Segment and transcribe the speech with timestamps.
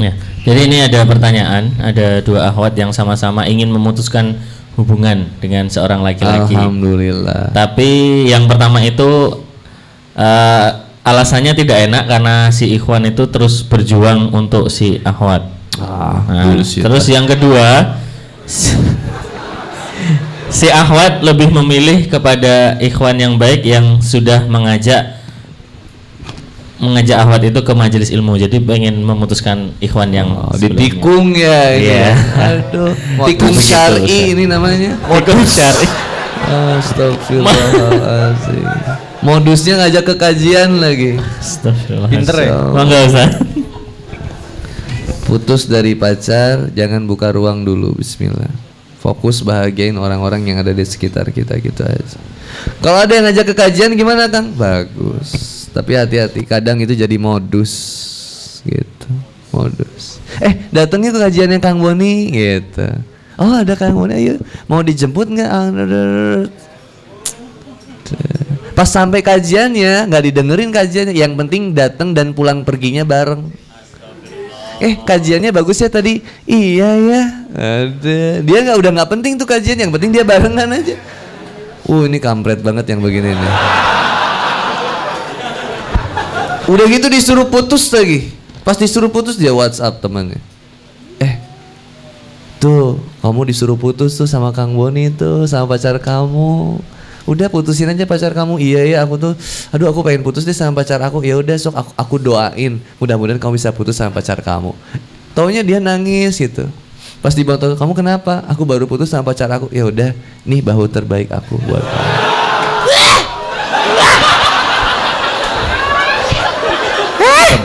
[0.00, 4.40] Ya, jadi ini ada pertanyaan, ada dua akhwat yang sama-sama ingin memutuskan
[4.72, 6.56] hubungan dengan seorang laki-laki.
[6.56, 7.52] Alhamdulillah.
[7.52, 9.44] Tapi yang pertama itu
[10.16, 10.68] eh,
[11.04, 15.44] alasannya tidak enak karena si ikhwan itu terus berjuang untuk si akhwat.
[15.80, 16.84] Ah, Nah, bullshit.
[16.84, 17.96] terus yang kedua
[20.52, 25.21] si akhwat lebih memilih kepada ikhwan yang baik yang sudah mengajak
[26.82, 28.34] mengajak akhwat itu ke majelis ilmu.
[28.34, 31.86] Jadi pengen memutuskan ikhwan yang Oh, ditikung ya ini.
[31.86, 32.10] Iya.
[32.58, 32.90] Aduh,
[33.30, 34.98] tikung syar'i ini namanya.
[34.98, 35.86] Tikung syar'i.
[36.42, 38.66] Astagfirullahaladzim.
[39.22, 41.22] Modusnya ngajak ke kajian lagi.
[41.38, 42.10] Astagfirullah.
[42.10, 42.58] Pinter ya?
[42.74, 43.38] Mangga Ustaz.
[45.22, 47.94] Putus dari pacar, jangan buka ruang dulu.
[47.94, 48.50] Bismillah.
[48.98, 52.18] Fokus bahagiain orang-orang yang ada di sekitar kita gitu aja.
[52.82, 54.50] Kalau ada yang ngajak ke kajian gimana Kang?
[54.58, 55.51] Bagus.
[55.72, 57.72] Tapi hati-hati, kadang itu jadi modus
[58.64, 59.08] gitu.
[59.52, 60.20] Modus.
[60.40, 62.88] Eh, datangnya ke kajiannya Kang Boni gitu.
[63.40, 64.34] Oh, ada Kang Boni, ayo.
[64.68, 65.50] Mau dijemput nggak?
[65.50, 65.68] Ah,
[68.72, 73.52] Pas sampai kajiannya nggak didengerin kajiannya, yang penting datang dan pulang perginya bareng.
[74.80, 76.24] Eh kajiannya bagus ya tadi.
[76.48, 77.22] Iya ya.
[77.52, 78.42] Ada.
[78.42, 80.96] Dia nggak udah nggak penting tuh kajian, yang penting dia barengan aja.
[81.86, 83.52] Uh ini kampret banget yang begini nih.
[86.72, 88.32] Udah gitu disuruh putus lagi.
[88.64, 90.40] Pas disuruh putus dia WhatsApp temannya.
[91.20, 91.36] Eh
[92.56, 96.80] tuh kamu disuruh putus tuh sama Kang Boni tuh sama pacar kamu.
[97.28, 98.56] Udah putusin aja pacar kamu.
[98.56, 99.32] Iya ya aku tuh
[99.68, 101.20] aduh aku pengen putus deh sama pacar aku.
[101.20, 102.80] Ya udah sok aku, aku doain.
[102.96, 104.72] Mudah-mudahan kamu bisa putus sama pacar kamu.
[105.36, 106.64] Taunya dia nangis gitu.
[107.20, 108.42] Pas di bawah kamu kenapa?
[108.48, 109.68] Aku baru putus sama pacar aku.
[109.70, 110.10] Ya udah,
[110.42, 112.11] nih bahu terbaik aku buat kamu.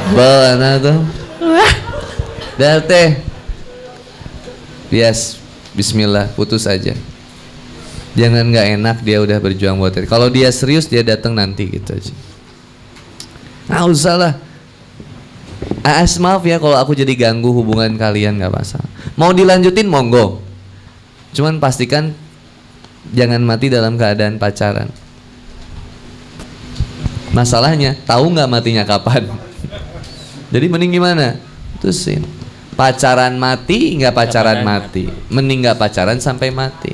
[0.07, 0.99] Tebal anak tuh.
[2.55, 3.19] Dah teh.
[4.87, 5.35] Bias,
[5.75, 6.95] Bismillah, putus aja.
[8.15, 10.07] Jangan nggak enak dia udah berjuang buat itu.
[10.07, 12.15] Kalau dia serius dia datang nanti gitu aja.
[13.67, 14.33] Nggak usah lah.
[15.83, 18.89] As maaf ya kalau aku jadi ganggu hubungan kalian nggak masalah.
[19.19, 20.39] Mau dilanjutin monggo.
[21.35, 22.15] Cuman pastikan
[23.11, 24.89] jangan mati dalam keadaan pacaran.
[27.35, 29.46] Masalahnya tahu nggak matinya kapan?
[30.47, 31.35] Jadi mending gimana?
[31.83, 32.23] Tusin.
[32.77, 35.09] Pacaran mati nggak pacaran mati.
[35.33, 36.93] Mending nggak pacaran sampai mati.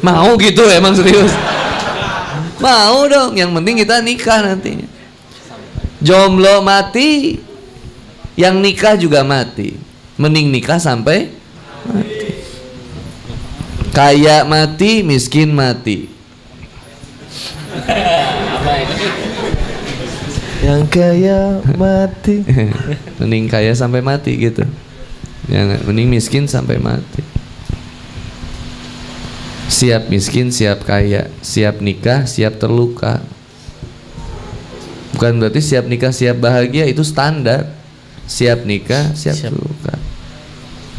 [0.00, 1.34] Mau gitu emang serius?
[2.62, 3.34] Mau dong.
[3.34, 4.88] Yang penting kita nikah nantinya.
[6.04, 7.40] Jomblo mati,
[8.36, 9.74] yang nikah juga mati.
[10.20, 11.32] Mending nikah sampai
[11.88, 12.28] mati.
[13.90, 16.10] Kaya mati, miskin mati.
[20.64, 22.40] Yang kaya mati.
[23.20, 24.64] mending kaya sampai mati gitu.
[25.44, 27.20] Jangan, mending miskin sampai mati.
[29.68, 33.20] Siap miskin, siap kaya, siap nikah, siap terluka.
[35.12, 37.68] Bukan berarti siap nikah, siap bahagia itu standar.
[38.24, 39.52] Siap nikah, siap, Siap.
[39.52, 39.94] terluka.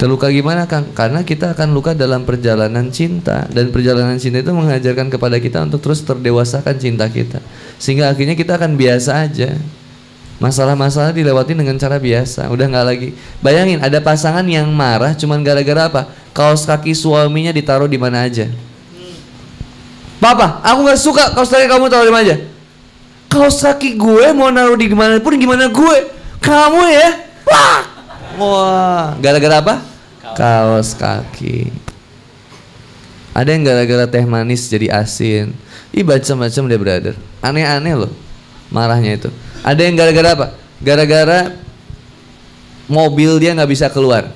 [0.05, 0.85] Terluka gimana Kang?
[0.93, 5.81] Karena kita akan luka dalam perjalanan cinta dan perjalanan cinta itu mengajarkan kepada kita untuk
[5.81, 7.41] terus terdewasakan cinta kita.
[7.81, 9.57] Sehingga akhirnya kita akan biasa aja.
[10.37, 13.09] Masalah-masalah dilewati dengan cara biasa, udah nggak lagi.
[13.41, 16.13] Bayangin ada pasangan yang marah cuman gara-gara apa?
[16.37, 18.45] Kaos kaki suaminya ditaruh di mana aja.
[20.21, 22.37] Papa, aku nggak suka kaos kaki kamu taruh di mana aja.
[23.25, 25.97] Kaos kaki gue mau naruh di mana pun gimana gue.
[26.45, 27.09] Kamu ya?
[27.49, 27.81] Wah.
[28.37, 29.94] Wah, gara-gara apa?
[30.35, 31.71] Kaos kaki.
[33.35, 35.51] Ada yang gara-gara teh manis jadi asin.
[35.95, 37.15] Ih macam-macam deh brother.
[37.39, 38.13] Aneh-aneh loh
[38.69, 39.29] marahnya itu.
[39.63, 40.47] Ada yang gara-gara apa?
[40.83, 41.39] Gara-gara
[42.91, 44.29] mobil dia nggak bisa keluar.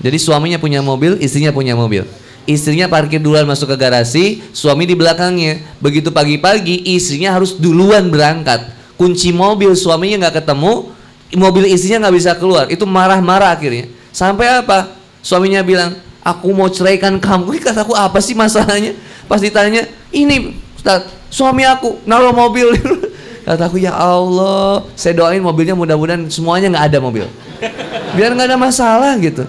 [0.00, 2.08] Jadi suaminya punya mobil, istrinya punya mobil.
[2.42, 5.62] Istrinya parkir duluan masuk ke garasi, suami di belakangnya.
[5.78, 8.72] Begitu pagi-pagi, istrinya harus duluan berangkat.
[8.96, 10.90] Kunci mobil suaminya nggak ketemu,
[11.36, 12.66] mobil istrinya nggak bisa keluar.
[12.72, 13.86] Itu marah-marah akhirnya.
[14.12, 14.92] Sampai apa?
[15.24, 17.58] Suaminya bilang, aku mau ceraikan kamu.
[17.58, 18.94] Ini kataku apa sih masalahnya?
[19.26, 22.74] Pas ditanya, ini Ustaz, suami aku naruh mobil.
[23.46, 27.26] Kataku ya Allah, saya doain mobilnya mudah-mudahan semuanya nggak ada mobil.
[28.14, 29.42] Biar nggak ada masalah gitu.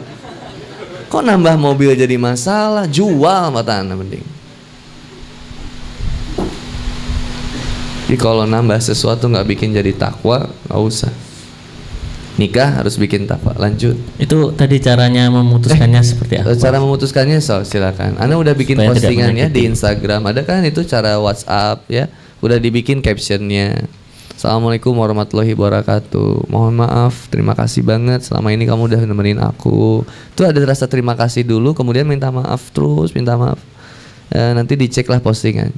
[1.13, 2.89] Kok nambah mobil jadi masalah?
[2.89, 4.25] Jual mata anda mending.
[8.09, 11.13] Jadi kalau nambah sesuatu nggak bikin jadi takwa, nggak usah.
[12.33, 13.53] Nikah harus bikin takwa.
[13.61, 13.93] Lanjut.
[14.17, 16.57] Itu tadi caranya memutuskannya seperti apa?
[16.57, 18.17] Cara memutuskannya so silakan.
[18.17, 19.69] Anda udah bikin Supaya postingannya di.
[19.69, 20.25] Instagram.
[20.33, 22.09] Ada kan itu cara WhatsApp ya.
[22.41, 23.85] Udah dibikin captionnya.
[24.33, 26.51] Assalamualaikum warahmatullahi wabarakatuh.
[26.51, 30.03] Mohon maaf, terima kasih banget selama ini kamu udah nemenin aku.
[30.35, 33.61] Itu ada rasa terima kasih dulu, kemudian minta maaf terus, minta maaf.
[34.33, 35.71] Ya, nanti dicek lah postingan.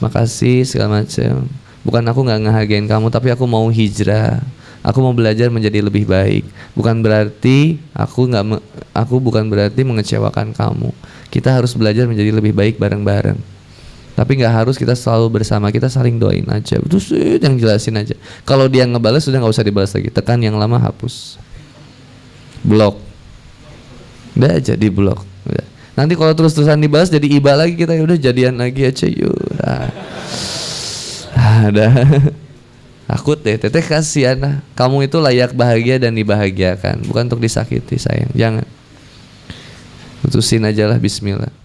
[0.00, 1.44] Makasih segala macam.
[1.84, 4.40] Bukan aku nggak ngehargain kamu, tapi aku mau hijrah.
[4.82, 6.42] Aku mau belajar menjadi lebih baik.
[6.74, 8.44] Bukan berarti aku nggak,
[8.90, 10.90] aku bukan berarti mengecewakan kamu.
[11.30, 13.38] Kita harus belajar menjadi lebih baik bareng-bareng.
[14.12, 16.76] Tapi nggak harus kita selalu bersama, kita saling doain aja.
[16.98, 18.18] Sih yang jelasin aja.
[18.42, 20.10] Kalau dia ngebales sudah nggak usah dibalas lagi.
[20.10, 21.38] Tekan yang lama hapus.
[22.66, 22.98] Blok.
[24.34, 25.22] Udah aja di blok.
[25.46, 25.66] Udah.
[25.94, 29.30] Nanti kalau terus-terusan dibahas jadi iba lagi kita udah jadian lagi aja yuk.
[29.30, 29.88] Udah.
[31.38, 31.88] Ada.
[33.12, 34.64] Takut deh, teteh kasihan.
[34.72, 38.32] Kamu itu layak bahagia dan dibahagiakan, bukan untuk disakiti sayang.
[38.32, 38.64] Jangan.
[40.24, 41.61] Putusin aja lah Bismillah.